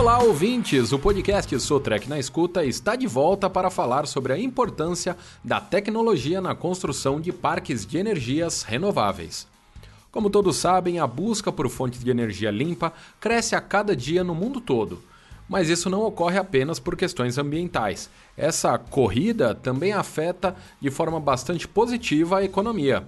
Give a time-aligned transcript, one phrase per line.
[0.00, 0.92] Olá, ouvintes!
[0.92, 6.40] O podcast Sotrec na Escuta está de volta para falar sobre a importância da tecnologia
[6.40, 9.46] na construção de parques de energias renováveis.
[10.10, 14.34] Como todos sabem, a busca por fontes de energia limpa cresce a cada dia no
[14.34, 15.02] mundo todo.
[15.46, 18.08] Mas isso não ocorre apenas por questões ambientais.
[18.38, 23.06] Essa corrida também afeta de forma bastante positiva a economia.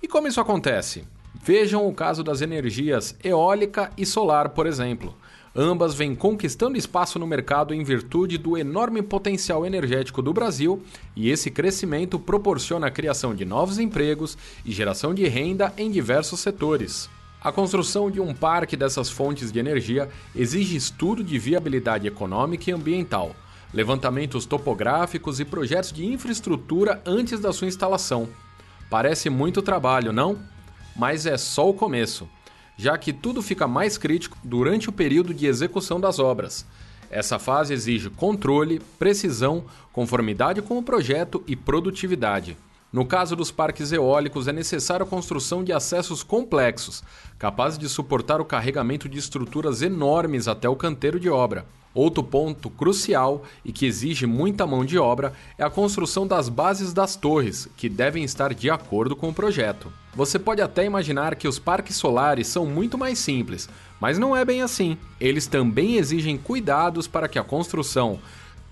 [0.00, 1.04] E como isso acontece?
[1.42, 5.16] Vejam o caso das energias eólica e solar, por exemplo.
[5.60, 10.80] Ambas vêm conquistando espaço no mercado em virtude do enorme potencial energético do Brasil,
[11.16, 16.38] e esse crescimento proporciona a criação de novos empregos e geração de renda em diversos
[16.38, 17.10] setores.
[17.42, 22.72] A construção de um parque dessas fontes de energia exige estudo de viabilidade econômica e
[22.72, 23.34] ambiental,
[23.74, 28.28] levantamentos topográficos e projetos de infraestrutura antes da sua instalação.
[28.88, 30.38] Parece muito trabalho, não?
[30.94, 32.28] Mas é só o começo
[32.78, 36.64] já que tudo fica mais crítico durante o período de execução das obras.
[37.10, 42.56] Essa fase exige controle, precisão, conformidade com o projeto e produtividade.
[42.90, 47.04] No caso dos parques eólicos, é necessário a construção de acessos complexos,
[47.38, 51.66] capazes de suportar o carregamento de estruturas enormes até o canteiro de obra.
[51.94, 56.94] Outro ponto crucial e que exige muita mão de obra é a construção das bases
[56.94, 59.92] das torres, que devem estar de acordo com o projeto.
[60.14, 63.68] Você pode até imaginar que os parques solares são muito mais simples,
[64.00, 64.96] mas não é bem assim.
[65.20, 68.18] Eles também exigem cuidados para que a construção,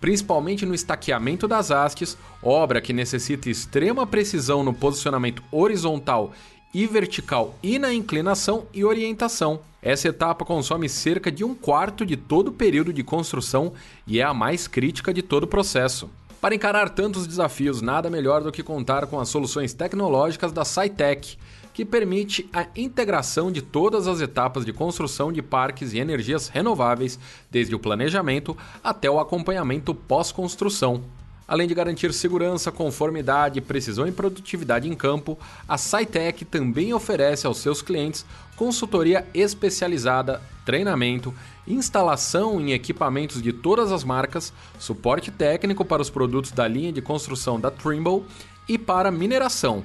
[0.00, 6.32] principalmente no estaqueamento das hastes, obra que necessita extrema precisão no posicionamento horizontal
[6.72, 9.60] e vertical e na inclinação e orientação.
[9.80, 13.72] Essa etapa consome cerca de um quarto de todo o período de construção
[14.06, 16.10] e é a mais crítica de todo o processo.
[16.40, 21.38] Para encarar tantos desafios, nada melhor do que contar com as soluções tecnológicas da SciTech,
[21.72, 27.18] que permite a integração de todas as etapas de construção de parques e energias renováveis,
[27.50, 31.04] desde o planejamento até o acompanhamento pós-construção.
[31.48, 37.58] Além de garantir segurança, conformidade, precisão e produtividade em campo, a SciTech também oferece aos
[37.58, 38.26] seus clientes
[38.56, 41.32] consultoria especializada, treinamento,
[41.68, 47.00] instalação em equipamentos de todas as marcas, suporte técnico para os produtos da linha de
[47.00, 48.24] construção da Trimble
[48.68, 49.84] e para mineração,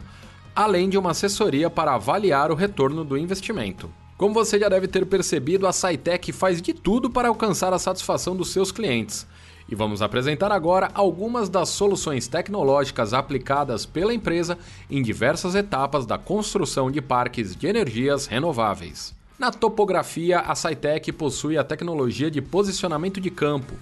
[0.56, 3.88] além de uma assessoria para avaliar o retorno do investimento.
[4.18, 8.36] Como você já deve ter percebido, a SciTech faz de tudo para alcançar a satisfação
[8.36, 9.28] dos seus clientes
[9.72, 14.58] e vamos apresentar agora algumas das soluções tecnológicas aplicadas pela empresa
[14.90, 19.16] em diversas etapas da construção de parques de energias renováveis.
[19.40, 23.74] Na topografia, a SciTech possui a tecnologia de posicionamento de campo,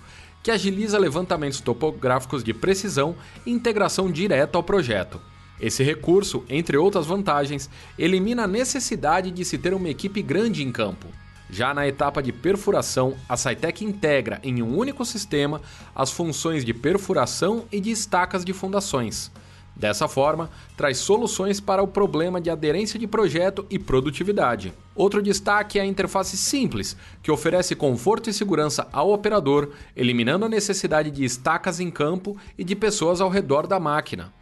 [0.44, 5.20] que agiliza levantamentos topográficos de precisão e integração direta ao projeto.
[5.60, 10.72] Esse recurso, entre outras vantagens, elimina a necessidade de se ter uma equipe grande em
[10.72, 11.08] campo.
[11.50, 15.62] Já na etapa de perfuração, a SciTech integra em um único sistema
[15.96, 19.32] as funções de perfuração e de estacas de fundações.
[19.76, 24.74] Dessa forma, traz soluções para o problema de aderência de projeto e produtividade.
[24.94, 30.50] Outro destaque é a interface simples, que oferece conforto e segurança ao operador, eliminando a
[30.50, 34.34] necessidade de estacas em campo e de pessoas ao redor da máquina.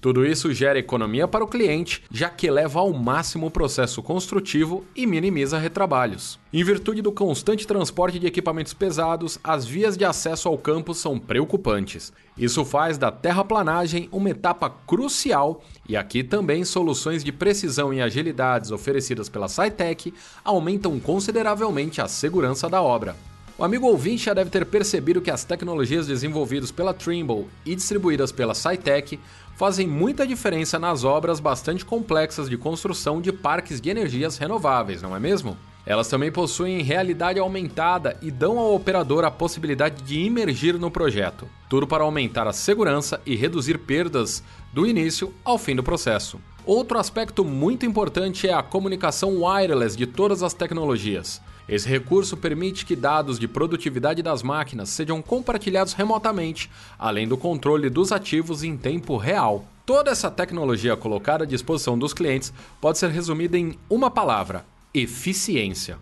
[0.00, 4.82] Tudo isso gera economia para o cliente, já que eleva ao máximo o processo construtivo
[4.96, 6.38] e minimiza retrabalhos.
[6.50, 11.18] Em virtude do constante transporte de equipamentos pesados, as vias de acesso ao campo são
[11.18, 12.14] preocupantes.
[12.36, 18.70] Isso faz da terraplanagem uma etapa crucial e aqui também soluções de precisão e agilidades
[18.70, 23.14] oferecidas pela SciTech aumentam consideravelmente a segurança da obra.
[23.60, 28.32] O amigo ouvinte já deve ter percebido que as tecnologias desenvolvidas pela Trimble e distribuídas
[28.32, 29.20] pela SciTech
[29.54, 35.14] fazem muita diferença nas obras bastante complexas de construção de parques de energias renováveis, não
[35.14, 35.58] é mesmo?
[35.84, 41.46] Elas também possuem realidade aumentada e dão ao operador a possibilidade de imergir no projeto.
[41.68, 44.42] Tudo para aumentar a segurança e reduzir perdas
[44.72, 46.40] do início ao fim do processo.
[46.64, 51.42] Outro aspecto muito importante é a comunicação wireless de todas as tecnologias.
[51.70, 56.68] Esse recurso permite que dados de produtividade das máquinas sejam compartilhados remotamente,
[56.98, 59.64] além do controle dos ativos em tempo real.
[59.86, 65.96] Toda essa tecnologia colocada à disposição dos clientes pode ser resumida em uma palavra: eficiência.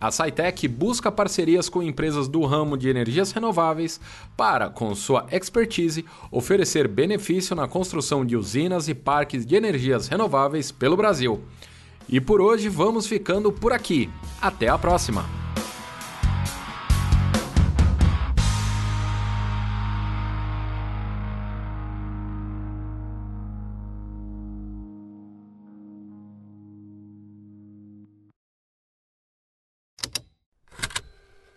[0.00, 4.00] A SciTech busca parcerias com empresas do ramo de energias renováveis
[4.34, 10.72] para, com sua expertise, oferecer benefício na construção de usinas e parques de energias renováveis
[10.72, 11.44] pelo Brasil.
[12.08, 14.10] E por hoje vamos ficando por aqui.
[14.40, 15.42] Até a próxima!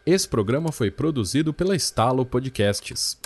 [0.06, 3.18] Esse programa foi produzido pela Estalo Podcasts.